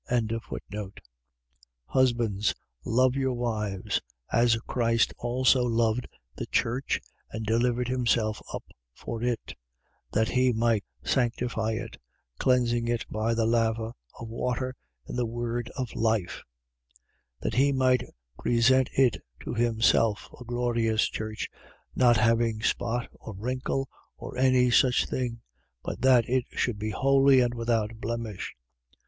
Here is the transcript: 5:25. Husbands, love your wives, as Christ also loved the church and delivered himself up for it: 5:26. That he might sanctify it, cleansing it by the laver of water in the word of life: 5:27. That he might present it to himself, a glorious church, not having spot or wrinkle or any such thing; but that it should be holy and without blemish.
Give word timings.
5:25. 0.09 0.97
Husbands, 1.85 2.55
love 2.83 3.13
your 3.15 3.35
wives, 3.35 4.01
as 4.31 4.57
Christ 4.65 5.13
also 5.19 5.61
loved 5.61 6.07
the 6.35 6.47
church 6.47 6.99
and 7.29 7.45
delivered 7.45 7.87
himself 7.87 8.41
up 8.51 8.63
for 8.95 9.21
it: 9.21 9.39
5:26. 10.13 10.13
That 10.13 10.27
he 10.29 10.53
might 10.53 10.83
sanctify 11.03 11.73
it, 11.73 11.97
cleansing 12.39 12.87
it 12.87 13.05
by 13.11 13.35
the 13.35 13.45
laver 13.45 13.91
of 14.19 14.27
water 14.27 14.73
in 15.05 15.15
the 15.17 15.25
word 15.27 15.69
of 15.77 15.93
life: 15.93 16.41
5:27. 17.41 17.41
That 17.41 17.53
he 17.53 17.71
might 17.71 18.03
present 18.39 18.89
it 18.97 19.17
to 19.41 19.53
himself, 19.53 20.29
a 20.39 20.43
glorious 20.43 21.07
church, 21.09 21.47
not 21.95 22.17
having 22.17 22.63
spot 22.63 23.07
or 23.19 23.35
wrinkle 23.35 23.87
or 24.17 24.35
any 24.35 24.71
such 24.71 25.05
thing; 25.05 25.41
but 25.83 26.01
that 26.01 26.27
it 26.27 26.45
should 26.53 26.79
be 26.79 26.89
holy 26.89 27.39
and 27.39 27.53
without 27.53 27.91
blemish. 28.01 28.55